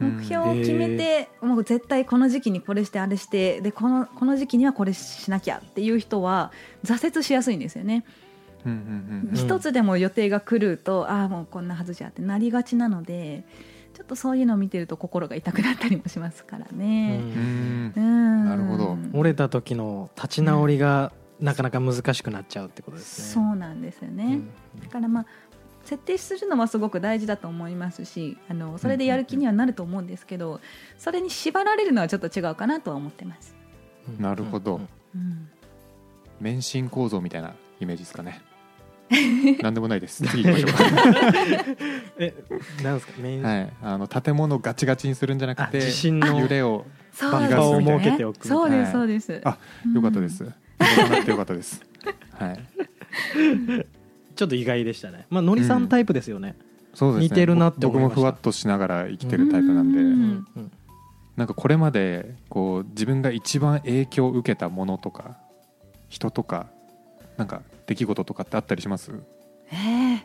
[0.00, 6.50] 目標を決めて、もう絶対この時期にこれしてあれしてでこのこの時期にはこれしなきゃっていう人は
[6.84, 8.04] 挫折しやすいんですよね。
[8.66, 13.44] うんうんうん一つでも予定が来るとああもうこんなはずじゃってなりがちなので
[13.94, 17.20] ちょっとそういうのを見てると心が痛くなったりもしますからうね。
[17.22, 17.84] うん。
[17.86, 18.44] んうん。
[18.46, 18.98] なるほど。
[19.12, 23.44] 折れた時の立ち直りがなかなか難しくなっちゃうってことですね。
[23.46, 24.40] そうなんですよね、
[24.82, 25.26] だからまあ
[25.88, 30.60] 設定するのはすごく大事だと思いますしあのそれでやる気にはなると思うんですけど
[30.98, 33.56] それに縛られるのはちょっと違うかなとは思ってます、
[34.06, 34.22] うん。
[34.22, 34.82] なるほど。
[35.14, 35.48] うん、
[36.40, 38.42] 免震構造みたいなイメージですかね。
[39.62, 40.22] なんでもないです。
[40.28, 40.72] 次行きましょう。
[40.72, 40.84] か。
[42.18, 42.34] え
[42.82, 43.12] なんですか？
[43.18, 48.92] メイン、はい、あの建物をガチガチにするんじゃなくあて地震の揺れをそうバッファーを設けておくそうですはい。
[48.92, 50.44] そうです、あうんよかったです。
[50.44, 51.80] ななってよかったです。
[52.38, 52.60] はい。
[54.38, 55.26] ちょっと意外でしたね。
[55.30, 56.54] まあのりさんタイプですよね。
[56.94, 57.28] そうですね。
[57.28, 60.72] 似てるなって思いました僕もふわっとしながら生きてるタイプなんで、うんうん
[61.36, 65.36] なんかこれまでこう自分が一番影響を受けたものとか
[66.08, 66.66] 人とか
[67.36, 69.12] なんか出来事とかってあったりします？
[69.72, 70.24] ええ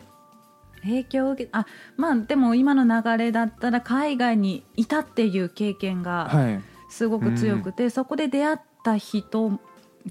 [0.81, 1.65] 影響を受けあ
[1.97, 6.61] まあでも今の流れだったら海外にいたっていう経験がはい。
[6.89, 9.59] すごく強くて、そこで出会った人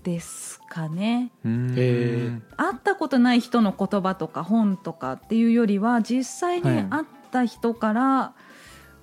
[0.02, 1.30] ですかね。
[1.44, 2.40] 会
[2.72, 6.86] ったことない人の言葉とか本とかっていうよりは実際にはい。
[6.88, 8.34] 会った人から、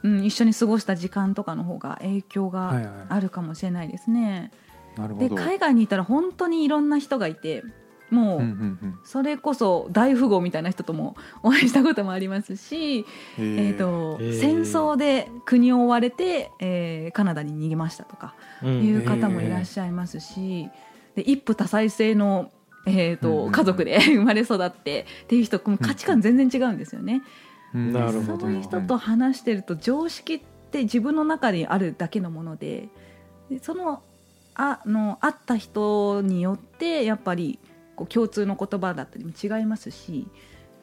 [0.04, 2.84] うん、一緒に過ごした時間とかの方が影響はいはい。
[2.84, 4.52] があるかもしれないですね。
[4.96, 5.36] でなるほど。
[5.36, 7.64] 海外にいたら本当にいろんな人がいて
[8.12, 8.42] もう、
[9.04, 13.06] それこそ大富豪みたいな人ともお会いしたこともありますし、
[13.38, 18.84] うんえーと戦争で国を追われて、えーカナダに逃げましたとかうん。
[18.84, 20.70] いう方もいらっしゃいますし、
[21.16, 22.52] で一夫多妻制の、
[22.86, 27.22] えーと家族で 生まれ育ってっていう人価値観全然違うんですよね。
[27.74, 27.94] うん。
[27.94, 28.40] なるほど。
[28.42, 30.42] そういう人と話してると常識っ
[30.72, 32.90] て自分の中にあるだけのもので
[33.50, 34.02] でその
[34.56, 37.60] あの会った人によってやっぱり
[38.00, 40.26] こう共通の言葉だったりも違いますし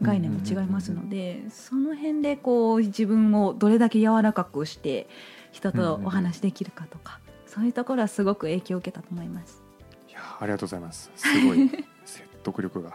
[0.02, 5.08] 概念も違いますのでその辺でこう自分をどれだけ柔らかくして
[5.52, 9.62] 人とお話できるかとかそういうところはすごく影響を受けたと思います。
[10.10, 11.10] いやありがとうございます。
[11.16, 11.70] すごい。
[12.04, 12.92] 説得力が。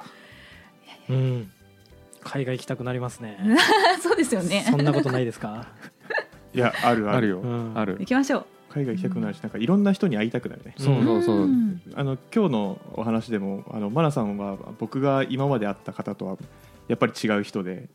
[1.10, 1.52] うん。
[2.20, 3.40] 海外行きたくなりますね。
[4.04, 4.64] そうですよね。
[4.70, 5.66] そんなことないですか？
[6.54, 7.40] いやあるあるあるよ。
[7.42, 7.72] うん。
[7.76, 7.96] ある。
[8.00, 8.46] 行きましょう。
[8.72, 10.74] 海外行きたくなるしなんかいろんな人に会いたくなるね。
[10.78, 11.36] そうそうそう。
[11.44, 11.82] うん。
[11.94, 16.38] あの今日のお話でもあのマナさんは僕が今まで会った方とは
[16.88, 17.90] やっぱり違う人で、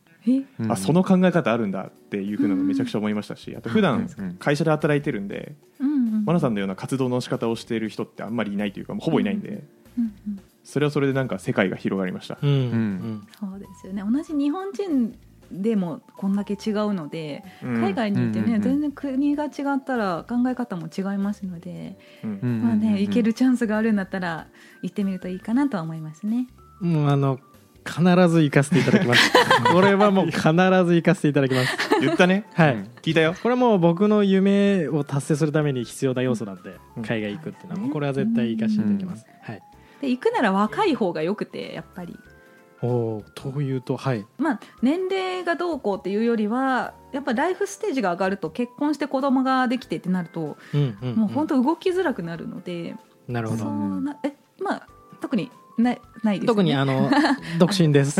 [0.69, 4.35] あその考え方あるんだっていうふうなのめちゃくちゃ思いましたしあと普段うん。
[4.35, 6.25] 会社で働いてるんで、うんうん。
[6.25, 9.63] マナさんのような活動の仕方をしている人ってあんまりいないというかもうほぼいないんで、
[9.97, 13.27] うんうんそれはそれでなんか世界が広がりました、うんうん。
[13.39, 14.03] そうですよね。
[14.05, 15.17] 同じ日本人
[15.51, 17.81] でもこんだけ違うので、うん。
[17.81, 18.61] 海外にいてね、うんうんうん。
[18.61, 22.39] 全然国が違ったら考え方も違いますので、うん。
[22.41, 24.47] うんまあね、行けるうんチャンスがあるんだったら
[24.81, 26.47] 行ってみるといいかなとは思いますね。
[26.79, 27.39] もうあの
[27.87, 29.31] 必ず行かせていただきます。
[29.71, 31.77] これはもう必ず行かせていただきます。
[32.01, 32.45] 言ったね。
[32.53, 32.89] はい、うん。
[33.01, 33.33] 聞いたよ。
[33.41, 37.03] これはもう僕の夢を達成するために必要な要素なんで、うん。
[37.03, 37.81] 海外行くっていうのは。
[37.81, 39.61] もうこれは絶対行かせていただきます、はい。
[40.01, 42.36] で行くなら若い方がよくてやっぱり、お
[42.81, 44.25] おというとはい。
[44.37, 52.95] まあ、年齢がどうこうっていうよりはやっぱライフステージが上がると結婚して子供ができてってなると、うんうん、もう本当動きづらくなるので、
[53.27, 53.63] なるほど。
[53.63, 54.87] そうなえまあ
[55.21, 56.57] 特にないないですよね。
[56.57, 57.11] 特にあの
[57.59, 58.19] 独身です。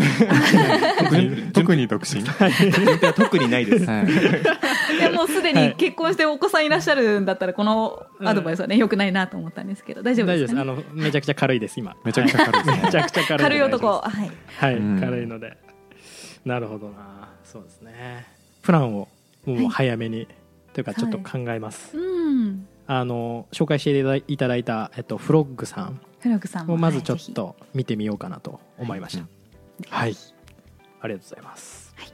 [1.00, 2.24] 特に 特に独身。
[3.14, 3.86] 特にないです。
[3.86, 4.06] はい。
[4.06, 5.02] い。
[5.02, 5.68] やもうすではい。
[5.70, 10.88] に結婚してお子さんいらっしゃるんだったらこのアドバイスはねよくないなと思ったんですけど大丈夫ですか、ね、夫です。
[10.88, 11.96] あのめちゃくちゃ軽いです今。
[12.04, 12.82] めちゃくちゃ軽いね。
[12.86, 13.88] めちゃくちゃ軽い軽い男。
[13.88, 14.32] はい。
[14.60, 15.00] はい、うん。
[15.00, 15.58] 軽いので。
[16.46, 17.30] なるほどな。
[17.44, 18.26] そうですね。
[18.62, 19.08] プランを
[19.46, 20.28] もう早めに、
[20.74, 22.68] というかちょっと考えます、うん。
[22.86, 29.26] あの紹介していただいいただいた、えっと、フロッグさんフラグさんもをまずちょっと見てみようかなと思いました。
[29.90, 30.16] はい、
[31.02, 32.08] ありがとうございます、はい。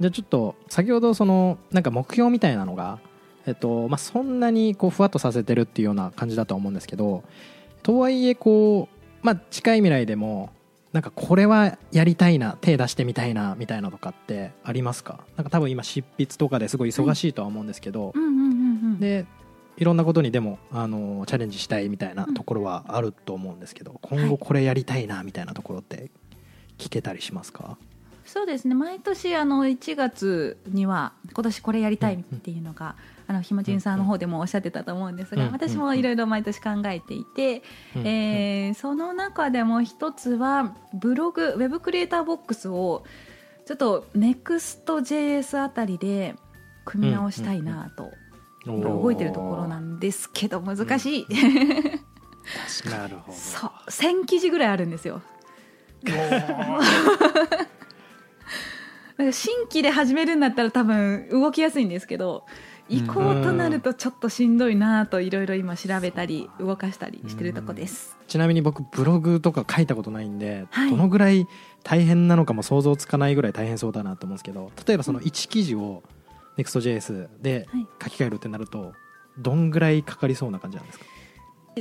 [0.00, 2.98] じゃあちょっと先ほどそのなんか目標みたいなのが、
[3.46, 7.22] えっとまあ、そんなにこうふわっとさせてるっていうような感じだと思うんですけど
[7.82, 10.50] とはいえこう、まあ、近い未来でも
[10.92, 15.20] なんかこれはやりたいな手出してみたいなみたいなとかってありますか？
[15.36, 18.12] なんか多分今執筆とかですごい忙しいとは思うんですけど、
[18.98, 19.24] で
[19.80, 26.10] いろんなことにでもあのチャレンジしたいみたいなところはあると思うんですけど、今後これやりたいなみたいなところって
[26.76, 27.78] 聞けたりしますか、
[28.26, 28.74] そうですね。
[28.74, 32.94] 毎年あの1月には今年これやりたいっていうのが、
[33.26, 35.52] あのひもちんさんの方でもおっしゃってたと思うんですが、うん。
[35.52, 37.62] 私もいろいろ毎年考えていて、
[37.96, 38.06] うん。
[38.06, 43.04] えーその中でも一つはブログウェブクリエイターボックスを
[43.66, 46.34] ちょっと NEXTJS あたりで
[46.84, 48.10] 組み直したいなと、
[48.66, 51.26] 動いてるところなんですけど難しい、
[52.90, 53.38] なるほど。
[53.38, 53.70] そう。
[53.88, 55.22] 1000記事ぐらいあるんですよ。
[59.32, 62.46] 新規で始めるんだったら多分動きやすいんですけど
[62.88, 68.16] 行こうとなるとちょっとしんどいなといろいろ今調べたり動かしたりしてるとこです。
[68.26, 70.90] ちなみに僕ブログとか書いたことないんで、はい。
[70.90, 71.46] どのぐらい
[71.84, 76.02] 大変なのかも想像つかないぐらい大変そうだなと思うんですけど例えばその1記事を
[76.64, 77.86] NEXTJS ではい。
[78.02, 78.92] 書き換えるってなると
[79.38, 81.04] どんぐらいかかりそうな感じなんですか？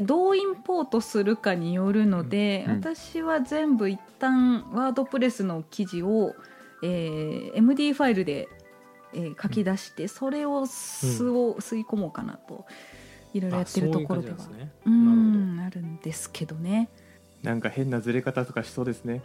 [0.02, 2.76] どうインポートするかによるので、うん。
[2.76, 6.36] 私は全部一旦ワードプレスの記事を、
[6.84, 8.48] えー MD ファイルで、
[9.14, 12.66] えー書き出してそれを吸を吸い込もうかなと
[13.34, 16.90] いろいろやってるところではあるんですけどね。
[17.42, 19.22] なんか変なずれ方とかしそうですね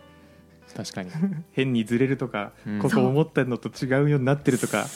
[0.77, 1.11] 確かに。
[1.53, 2.79] 変にずれるとか、うん。
[2.81, 4.87] ここ思ったのと違うようになってるとか。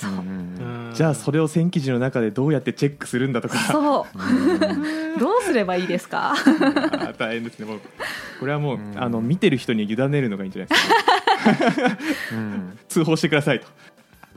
[0.94, 3.56] じゃあそれを線記事の中でどうやってチェックするんだとか。
[3.58, 4.18] そう。
[4.18, 5.18] うん。
[5.18, 6.34] どうすればいいですか？
[7.18, 7.80] 大変ですねもう
[8.40, 8.94] これはもう、うん。
[9.02, 10.74] あの見てる人に委ねるのがいいんじゃないで
[11.72, 11.98] すか。
[12.32, 12.78] うん。
[12.88, 13.66] 通報してくださいと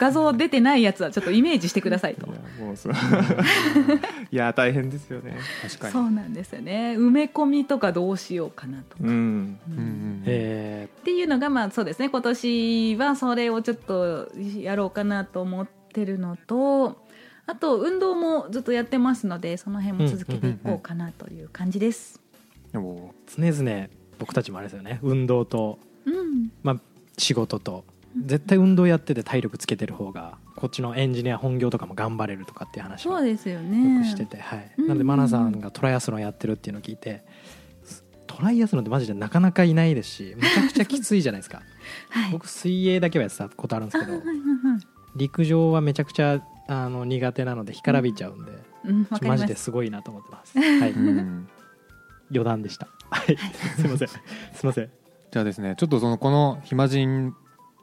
[0.02, 2.26] 画像出てないやつはちょっとイメージしてくださいと。
[2.26, 2.94] いやもうそう。
[4.32, 5.38] いや大変ですよね。
[5.62, 5.94] 確かに。
[5.94, 6.96] そうなんですよね。
[6.98, 9.10] 埋め込みとかどうしようかなとか、うん。
[9.10, 9.14] うん。
[9.14, 10.24] うん。
[10.26, 12.10] えっていうのがまあそうですね。
[12.10, 16.98] 今年はそれをちょっとやろうかなと思ってるのと
[17.46, 22.20] あと運動もずっとやってますのでその辺も続けていこうかなという感じです。
[22.74, 23.88] おーー常々
[24.18, 24.98] 僕たちもあれですよね。
[25.04, 26.80] 運動と、うん、まあ、
[27.20, 27.84] 仕事と
[28.26, 34.04] 絶対運動やってて体力つけてる方がこっちのエンジニア本業とかも頑張れるとかっていう話をよそうですよね。
[34.04, 34.88] くしてて、はい、うん。
[34.88, 37.24] なんでマナさんがトライアスロンやってるっていうのを聞いて
[38.28, 41.62] トライアスロンってマジでなかなかいないですしめちゃくちゃきついじゃないですか。
[42.10, 42.32] はい。
[42.32, 44.88] 僕水泳だけはやってたことあるんですけどあはいはいはい。
[45.16, 48.52] 陸上はめちちゃくちゃあの苦手なので干からびちゃうんで、
[48.86, 49.48] うん、マジ。
[49.48, 51.48] ですごいなと思ってます、はい、うん。
[52.30, 52.88] 余談でした。
[53.10, 53.38] はい。
[53.76, 54.08] すいません。
[54.08, 54.16] す
[54.64, 54.90] いません。
[55.32, 57.34] じゃあですねちょっとそのこの暇人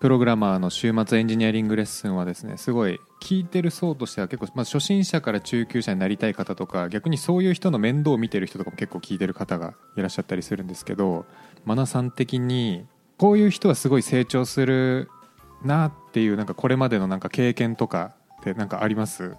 [0.00, 11.26] プログラマーの週末エンジニアリングレッスンはですねすごい聞いてる層としては結構、まあ、初心者から中級者になりたい方とか逆にそういう人の面倒を見てる人とかも結構聞いてる方がいらっしゃったりするんですけど
[11.64, 15.10] マナさん的にこういう人はすごい成長する
[15.64, 19.34] なっていうなんかこれまでのなんか経験とかってなんかあります？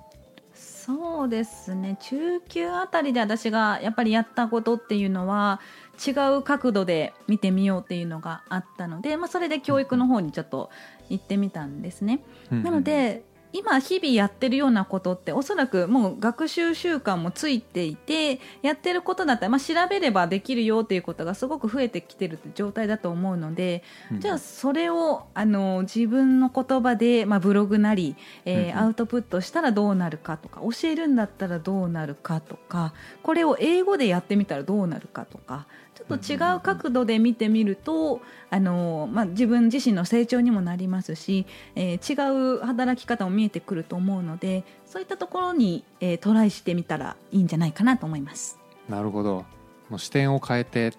[1.20, 5.60] そうですね中級あたりで私がやっぱりやったことっていうのは
[6.08, 10.70] 違う角度で見てみようっていうのがあったので、まあ、それで教育の方にちょっと
[11.10, 12.22] 行ってみたんですね。
[12.50, 24.20] なので今日々やってるようなことっておそらくもう学習習慣もついていてやってることだったら、まあ、調べればできるよっていうことがすごく増えてきてるって状態だと思うので、うん。
[24.20, 28.78] じゃあそれをあの自分の言葉で、まあ、ブログなり、えーうんうん。
[28.78, 35.66] アウトプットしたらどうなるかとか教えるんだったらどうなるかとかこれを英語でやってみたらどうなるかとか
[36.08, 48.58] ちょっと違う角度で見てみると、あのまあ、自分自身の成長にもなりますし、えー違う働き方も見えてくると思うのでそういったところに、えートライしてみたらいいんじゃないかなと思います。
[48.88, 49.46] なるほど。
[49.90, 50.94] もう視点を変えて。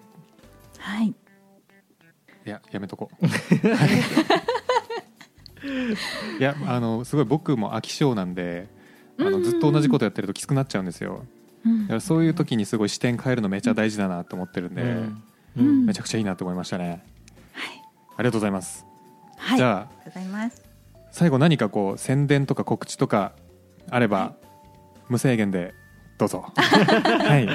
[0.77, 1.13] はい、い
[2.45, 3.25] ややめとこう。
[6.37, 6.41] い。
[6.41, 8.69] やあのすごい僕も飽き性なんで
[9.19, 11.25] あのずっと同じことやってるときつくなっちゃうんですよ。
[11.35, 15.23] うんだからそういう時にすごい視点変えるのめちゃ大事だなと思ってるんで、うん。
[15.57, 15.85] うん。
[15.85, 17.03] めちゃくちゃいいなと思いましたね、
[18.17, 18.85] ありがとうございます、
[19.37, 20.63] はい、じゃあありがとうございます。
[21.11, 23.33] 最後何かこう宣伝とか告知とか
[23.89, 24.35] あれば、
[25.09, 25.73] 無制限で
[26.17, 26.51] どうぞ。
[26.55, 27.47] はい。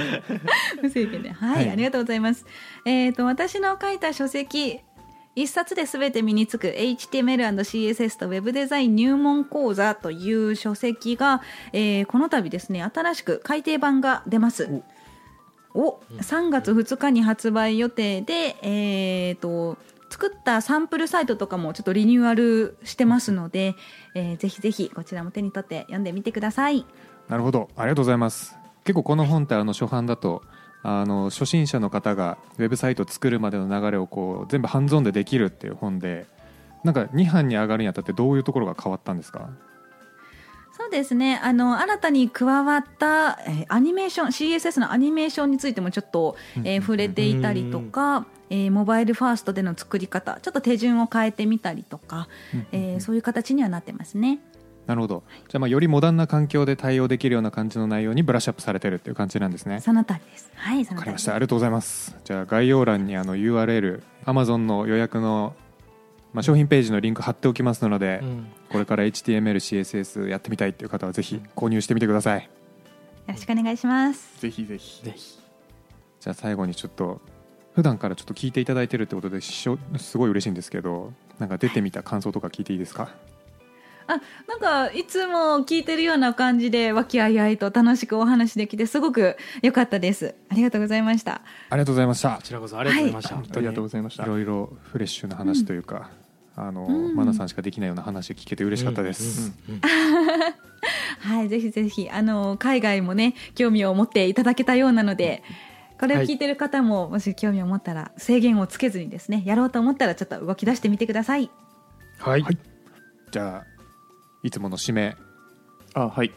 [0.83, 1.71] 無制限で、はい、はい。
[1.71, 2.45] ありがとうございます。
[2.85, 4.81] えっ、と私の書いた書籍
[5.37, 14.83] 一冊で全て身につく HTML&CSS と Web デザイン入門講座という書籍が、えーこの度ですね新しく改訂版が出ます。
[15.75, 19.77] お3月2日に発売予定で、えー、と
[20.09, 23.75] 作ったサンプルサイトとかもちょっとリニューアルしてますので、
[24.15, 26.87] えーぜひぜひこちらも手に取って読んでみてください。
[27.29, 30.43] なるほどありがとうございます結構この本ってあの初版だと
[30.89, 36.27] あの初心者の方がウェブサイトを作るまでの流れをこう全部ハンズオンでできるっていう本で
[36.85, 39.51] なんか2版に上がるにあたってどういうところが変わったんですか？
[40.79, 41.41] そうですね。
[41.43, 52.29] あの新たに加わった、えーアニメーション CSS のアニメーションについてもちょっと、えー触れていたりとか、えーモバイルファーストでの作り方ちょっと手順を変えてみたりとか、
[52.73, 54.39] えーそういう形にはなってますね。
[54.87, 55.25] なるほど。
[55.49, 59.81] じゃあまあよりモダンな環境で対応できるような感じの内容にブラッシュアップされてるっていう感じなんですね。
[59.81, 60.51] その通りです。
[60.55, 61.25] はい、そわかりまし。
[61.25, 61.35] た。
[61.35, 62.17] ありがとうございます。
[62.25, 65.55] じゃあ概要欄にあの URL Amazon の予約の、
[66.33, 68.47] まあ、商品ページのリンク貼っておきますので、うん。
[68.71, 72.43] これから HTML、CSS やってみたいっていう方はぜひ購入してみてください。
[72.43, 72.49] よ
[73.29, 74.41] ろしくお願いします。
[74.41, 75.05] ぜひぜひ。
[75.05, 75.39] ぜひ。
[76.21, 77.21] じゃあ最後にちょっと
[77.75, 83.11] 普段からちょっと聞いていただいてるってことでしょすごい嬉しいんですけどなんか出てみた感想とか聞いていいですか？
[84.09, 90.35] あなんかいつも聞いてるような感じで和気あいあいと楽しくお話できてすごく良かったです。
[90.49, 91.43] ありがとうございました。
[91.71, 92.37] ありがとうございました。
[92.37, 93.45] こちらこそありがとうございました、はい。
[93.45, 94.23] ありがとうございました。
[94.25, 96.11] いろいろフレッシュな話というか、
[96.55, 97.17] あの、うん。
[97.17, 99.75] マナさんしかできないような話聞けて嬉しかったです、うん。
[99.75, 99.81] うん。
[101.37, 105.43] はい、ぜひぜひあの海外もね興味を持っていただけたようなので。
[105.99, 111.51] これを聞いてる方も、もし興味を持ったら制限をつけずにですねやろうと思ったらちょっと動き出してみてください。
[112.19, 112.59] はい、はい。
[113.31, 113.76] じゃあ
[114.47, 115.17] いつもの締め。
[115.93, 116.31] あはい。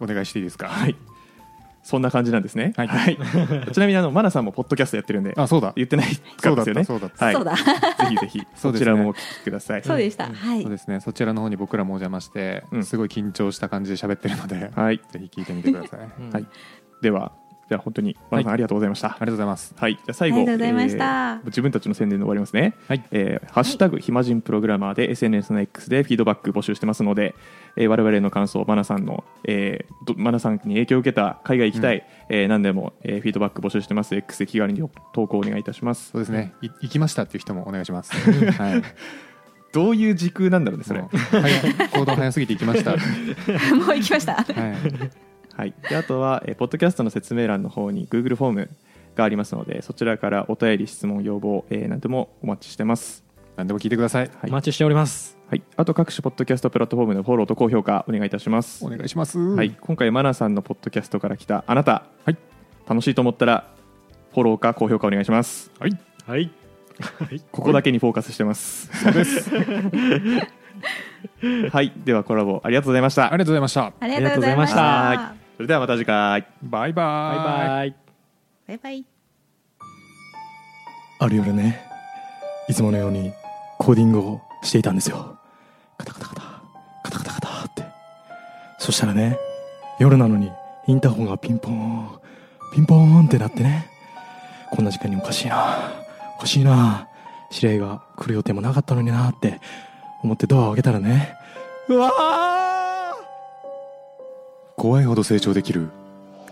[0.00, 0.68] お願いしていいですか？
[0.68, 0.96] はい。
[1.82, 2.72] そんな感じなんですね。
[2.76, 2.88] はい。
[3.72, 5.74] ちなみにあのマナさんもポッドキャストやってるんであそうだ。
[5.76, 6.06] 言ってない
[6.38, 6.80] そうだっかですよね。
[6.80, 7.34] たそうだった、はい。
[7.34, 7.54] そうだ。
[7.56, 7.62] ぜ
[8.08, 9.82] ひぜひ そちらもお聞きください。
[9.82, 10.62] そうでした、はい。
[10.62, 11.00] そうですね。
[11.00, 12.84] そちらの方に僕らもお邪魔して、うん。
[12.84, 14.98] すごい緊張した感じで喋ってるので、はい。
[15.12, 16.00] ぜひ聞いてみてください。
[16.20, 16.30] うん。
[16.30, 16.46] はい。
[17.02, 17.32] では
[17.68, 19.08] じゃあ本当にマナさん、ありがとうございました。
[19.08, 19.74] ありがとうございます。
[19.76, 21.04] はい、じゃあ最後ありがとうございました。
[21.04, 22.74] えー自分たちの宣伝で終わりますね。
[22.88, 23.04] はい。
[23.12, 27.34] えーハッシュタグ暇人プログラマーで SNS の X でフィードバック募集してますので、
[27.76, 34.14] えー我々の感想、マナさんの、えーどマナさんに影響を受けた海外行きたい、えー何でも、えーフィードバック募集してます。
[34.14, 34.82] X で気軽に
[35.14, 36.10] 投稿お願いいたします。
[36.10, 36.20] そう。
[36.20, 36.52] ですね。
[36.62, 38.12] い行きましたっていう人もお願いします。
[38.58, 38.82] はい。
[39.72, 41.00] どういう時空なんだろうね、それ。
[41.00, 42.90] 行動早すぎて行きました。
[42.92, 42.96] は
[43.70, 44.34] いもう行きました。
[44.34, 44.44] はい、
[45.70, 48.70] であとは、えーポッドキャストの説明欄の方に Google フォーム
[49.14, 53.24] がありますので、そちらからお便り、質問、要望、えー何でもお待ちしてます。
[53.56, 54.30] 何でも聞いてください。
[54.40, 54.50] はい。
[54.50, 55.36] お待ちしております。
[55.48, 58.84] はい、あと各種ポッドキャストプラットフォームのフォローと高評価お願いいたします。
[58.84, 58.88] お。
[58.88, 59.38] 願いします。
[59.38, 62.38] はい、今回マナさんのポッドキャストから来たあなた、はい。
[62.88, 63.68] 楽しいと思ったら
[64.32, 65.70] フォローか高評価お願いします。
[65.78, 65.98] はい。
[66.26, 66.50] はい。
[67.50, 68.88] ここだけにフォーカスしてます。
[69.02, 69.50] そうです。
[71.70, 73.32] はい、ではコラボありがとうございました。
[73.32, 73.92] ありがとうございました。
[74.00, 76.44] ありがとうございましたそれではまた次回。
[76.60, 76.92] バイバイ。
[76.92, 77.94] バイバイ。
[78.66, 79.06] バイバイ。
[81.20, 81.86] ある夜ね
[82.68, 83.32] いつものように
[83.78, 85.38] コーディングをしていたんですよ。
[85.98, 86.42] カタカタカタ。
[87.04, 87.84] カタカタカタって。
[88.80, 89.38] そしたらね
[90.00, 90.50] 夜なのに
[90.88, 92.08] インターホンがピンポーン
[92.74, 93.88] ピンポーンってなってね。
[94.72, 95.92] こんな時間におかしいな。
[96.38, 97.06] おかしいな。
[97.52, 99.60] 知り合いが来る予定もなかったのになって
[100.24, 101.36] 思ってドアを開けたらね
[101.88, 102.41] うわー
[104.82, 105.90] 怖いほど成長できる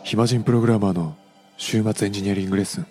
[0.05, 1.16] 暇人プログラマーの
[1.57, 2.87] 週末エンジニアリングレッスン。